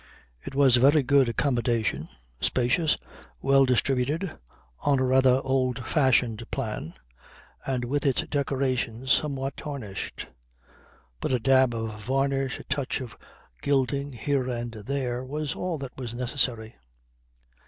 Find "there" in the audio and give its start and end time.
14.73-15.23